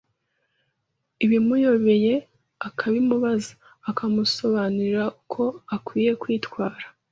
[1.23, 2.13] ibimuyobeye
[2.67, 3.51] akabimubaza,
[3.89, 5.43] akamusobanuza uko
[5.75, 6.85] akwiye kwitwara